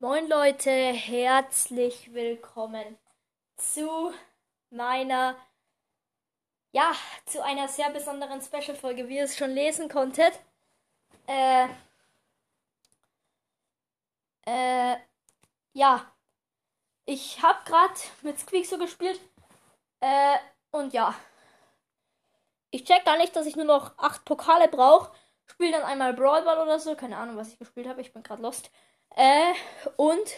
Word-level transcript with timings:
Moin 0.00 0.28
Leute, 0.28 0.70
herzlich 0.70 2.14
willkommen 2.14 2.96
zu 3.56 4.14
meiner, 4.70 5.34
ja, 6.70 6.92
zu 7.26 7.42
einer 7.44 7.66
sehr 7.66 7.90
besonderen 7.90 8.40
Special-Folge, 8.40 9.08
wie 9.08 9.16
ihr 9.16 9.24
es 9.24 9.36
schon 9.36 9.50
lesen 9.50 9.88
konntet. 9.88 10.38
Äh, 11.26 11.66
äh, 14.46 14.98
ja, 15.72 16.12
ich 17.04 17.42
habe 17.42 17.64
gerade 17.64 17.94
mit 18.22 18.38
Squeak 18.38 18.66
so 18.66 18.78
gespielt. 18.78 19.20
Äh, 19.98 20.38
und 20.70 20.92
ja, 20.92 21.12
ich 22.70 22.84
check 22.84 23.04
gar 23.04 23.18
nicht, 23.18 23.34
dass 23.34 23.46
ich 23.46 23.56
nur 23.56 23.64
noch 23.64 23.98
acht 23.98 24.24
Pokale 24.24 24.68
brauche. 24.68 25.12
Spiel 25.46 25.72
dann 25.72 25.82
einmal 25.82 26.14
Brawl 26.14 26.42
Ball 26.44 26.60
oder 26.60 26.78
so, 26.78 26.94
keine 26.94 27.16
Ahnung, 27.16 27.36
was 27.36 27.48
ich 27.52 27.58
gespielt 27.58 27.88
habe, 27.88 28.00
ich 28.00 28.12
bin 28.12 28.22
gerade 28.22 28.42
lost. 28.42 28.70
Äh, 29.16 29.54
und 29.96 30.30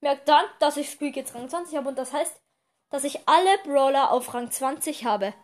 merkt 0.00 0.28
dann, 0.28 0.44
dass 0.58 0.76
ich 0.76 0.90
Squeak 0.90 1.16
jetzt 1.16 1.34
Rang 1.34 1.48
20 1.48 1.76
habe. 1.76 1.88
Und 1.88 1.98
das 1.98 2.12
heißt, 2.12 2.40
dass 2.90 3.04
ich 3.04 3.28
alle 3.28 3.58
Brawler 3.64 4.10
auf 4.10 4.32
Rang 4.34 4.50
20 4.50 5.04
habe, 5.04 5.34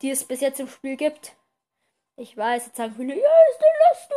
die 0.00 0.10
es 0.10 0.24
bis 0.24 0.40
jetzt 0.40 0.60
im 0.60 0.68
Spiel 0.68 0.96
gibt. 0.96 1.36
Ich 2.16 2.36
weiß, 2.36 2.66
jetzt 2.66 2.76
sagen 2.76 2.94
viele, 2.96 3.14
ja, 3.14 3.30
ist 3.50 3.60
der 3.60 3.72
Last 3.88 4.12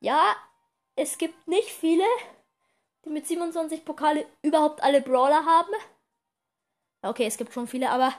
Ja, 0.00 0.36
es 0.96 1.18
gibt 1.18 1.46
nicht 1.46 1.70
viele, 1.70 2.04
die 3.04 3.10
mit 3.10 3.26
27 3.26 3.84
Pokale 3.84 4.26
überhaupt 4.42 4.82
alle 4.82 5.00
Brawler 5.00 5.44
haben. 5.44 5.72
Okay, 7.02 7.26
es 7.26 7.36
gibt 7.36 7.52
schon 7.52 7.68
viele, 7.68 7.90
aber 7.90 8.12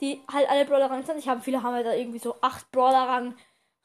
die 0.00 0.22
halt 0.30 0.48
alle 0.50 0.66
Brawler 0.66 0.90
Rang 0.90 1.04
20 1.04 1.28
haben. 1.28 1.42
Viele 1.42 1.62
haben 1.62 1.74
halt 1.74 1.86
da 1.86 1.94
irgendwie 1.94 2.18
so 2.18 2.36
8 2.42 2.70
Brawler 2.70 3.08
Rang 3.08 3.36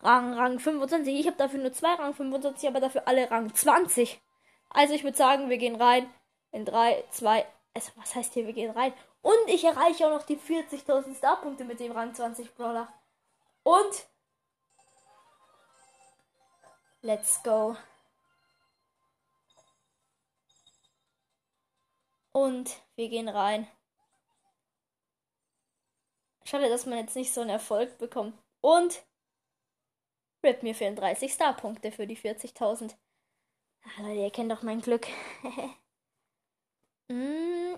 Rang, 0.03 0.33
Rang 0.33 0.59
25. 0.59 1.19
Ich 1.19 1.27
habe 1.27 1.37
dafür 1.37 1.59
nur 1.59 1.73
zwei 1.73 1.93
Rang 1.93 2.13
25, 2.13 2.67
aber 2.67 2.79
dafür 2.79 3.07
alle 3.07 3.29
Rang 3.29 3.53
20. 3.53 4.21
Also 4.69 4.93
ich 4.93 5.03
würde 5.03 5.17
sagen, 5.17 5.49
wir 5.49 5.57
gehen 5.57 5.75
rein 5.75 6.11
in 6.51 6.65
3, 6.65 7.03
2, 7.11 7.45
also 7.73 7.91
was 7.95 8.15
heißt 8.15 8.33
hier, 8.33 8.47
wir 8.47 8.53
gehen 8.53 8.71
rein. 8.71 8.93
Und 9.21 9.47
ich 9.47 9.63
erreiche 9.63 10.07
auch 10.07 10.17
noch 10.17 10.25
die 10.25 10.37
40.000 10.37 11.17
Starpunkte 11.17 11.63
mit 11.63 11.79
dem 11.79 11.91
Rang 11.91 12.13
20 12.13 12.55
Brawler. 12.55 12.91
Und 13.63 14.07
let's 17.01 17.43
go. 17.43 17.75
Und 22.31 22.77
wir 22.95 23.09
gehen 23.09 23.29
rein. 23.29 23.67
Schade, 26.43 26.69
dass 26.69 26.85
man 26.85 26.97
jetzt 26.97 27.15
nicht 27.15 27.33
so 27.33 27.41
einen 27.41 27.49
Erfolg 27.49 27.97
bekommt. 27.97 28.35
Und 28.61 29.03
Rip, 30.43 30.63
mir 30.63 30.73
fehlen 30.73 30.95
30 30.95 31.33
Starpunkte 31.33 31.91
für 31.91 32.07
die 32.07 32.17
40.000. 32.17 32.95
Ah, 33.83 34.01
Leute, 34.01 34.21
ihr 34.21 34.31
kennt 34.31 34.51
doch 34.51 34.63
mein 34.63 34.81
Glück. 34.81 35.07
mm, 37.09 37.75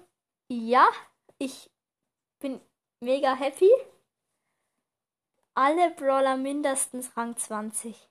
ja, 0.47 0.87
ich 1.37 1.69
bin 2.39 2.61
mega 2.99 3.35
happy. 3.35 3.69
Alle 5.55 5.91
Brawler 5.91 6.37
mindestens 6.37 7.15
Rang 7.15 7.37
20. 7.37 8.09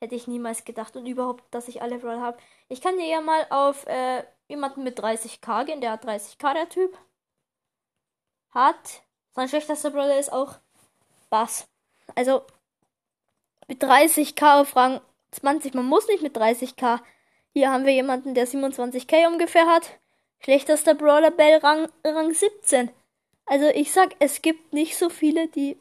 Hätte 0.00 0.14
ich 0.14 0.26
niemals 0.26 0.64
gedacht. 0.64 0.96
Und 0.96 1.06
überhaupt, 1.06 1.44
dass 1.54 1.68
ich 1.68 1.82
alle 1.82 1.98
Brawler 1.98 2.20
habe. 2.20 2.38
Ich 2.68 2.80
kann 2.80 2.96
dir 2.96 3.06
ja 3.06 3.20
mal 3.20 3.46
auf 3.50 3.86
äh, 3.86 4.24
jemanden 4.48 4.82
mit 4.82 4.98
30k 4.98 5.64
gehen. 5.64 5.80
Der 5.80 5.92
hat 5.92 6.04
30k, 6.04 6.54
der 6.54 6.68
Typ. 6.68 6.98
Hat. 8.50 9.02
Sein 9.30 9.48
schlechtester 9.48 9.90
Brawler 9.90 10.18
ist 10.18 10.32
auch 10.32 10.58
Bass. 11.30 11.66
Also, 12.14 12.44
mit 13.68 13.82
30k 13.82 14.60
auf 14.60 14.76
Rang 14.76 15.00
20. 15.32 15.74
Man 15.74 15.86
muss 15.86 16.06
nicht 16.08 16.22
mit 16.22 16.36
30k. 16.36 17.00
Hier 17.52 17.70
haben 17.70 17.84
wir 17.84 17.92
jemanden, 17.92 18.34
der 18.34 18.46
27k 18.46 19.26
ungefähr 19.26 19.66
hat. 19.66 19.98
Schlechtester 20.40 20.94
Brawler 20.94 21.30
Bell 21.30 21.58
Rang, 21.58 21.88
Rang 22.04 22.32
17. 22.32 22.90
Also 23.46 23.66
ich 23.68 23.92
sag, 23.92 24.14
es 24.18 24.42
gibt 24.42 24.72
nicht 24.72 24.96
so 24.96 25.08
viele, 25.08 25.48
die. 25.48 25.78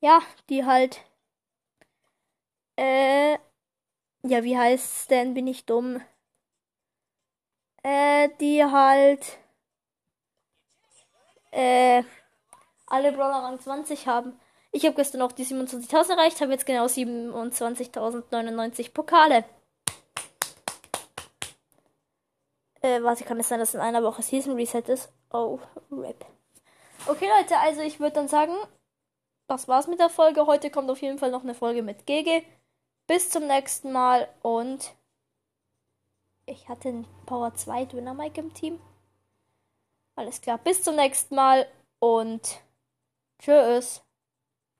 Ja, 0.00 0.20
die 0.48 0.64
halt. 0.64 1.00
Äh. 2.76 3.38
Ja, 4.22 4.42
wie 4.44 4.56
heißt's 4.58 5.06
denn? 5.08 5.34
Bin 5.34 5.46
ich 5.46 5.66
dumm? 5.66 6.00
Äh, 7.82 8.28
die 8.40 8.64
halt. 8.64 9.38
Äh. 11.50 12.02
Alle 12.86 13.12
Brawler 13.12 13.42
Rang 13.42 13.60
20 13.60 14.06
haben. 14.06 14.38
Ich 14.76 14.84
habe 14.84 14.94
gestern 14.94 15.22
auch 15.22 15.32
die 15.32 15.46
27.000 15.46 16.10
erreicht, 16.10 16.38
habe 16.42 16.52
jetzt 16.52 16.66
genau 16.66 16.84
27.099 16.84 18.92
Pokale. 18.92 19.46
Äh, 22.82 23.02
warte, 23.02 23.24
kann 23.24 23.40
es 23.40 23.48
sein, 23.48 23.58
dass 23.58 23.72
in 23.72 23.80
einer 23.80 24.02
Woche 24.02 24.20
Season 24.20 24.52
Reset 24.52 24.82
ist? 24.88 25.10
Oh, 25.32 25.58
RIP. 25.90 26.26
Okay, 27.06 27.26
Leute, 27.38 27.56
also 27.56 27.80
ich 27.80 28.00
würde 28.00 28.16
dann 28.16 28.28
sagen, 28.28 28.52
das 29.46 29.66
war's 29.66 29.86
mit 29.86 29.98
der 29.98 30.10
Folge. 30.10 30.46
Heute 30.46 30.68
kommt 30.68 30.90
auf 30.90 31.00
jeden 31.00 31.18
Fall 31.18 31.30
noch 31.30 31.42
eine 31.42 31.54
Folge 31.54 31.82
mit 31.82 32.04
GG. 32.04 32.42
Bis 33.06 33.30
zum 33.30 33.46
nächsten 33.46 33.92
Mal 33.92 34.28
und 34.42 34.94
ich 36.44 36.68
hatte 36.68 36.90
einen 36.90 37.06
Power 37.24 37.54
2 37.54 37.86
Döner 37.86 38.12
Mike 38.12 38.38
im 38.38 38.52
Team. 38.52 38.78
Alles 40.16 40.42
klar, 40.42 40.58
bis 40.58 40.82
zum 40.82 40.96
nächsten 40.96 41.34
Mal 41.34 41.66
und 41.98 42.60
tschüss. 43.38 44.05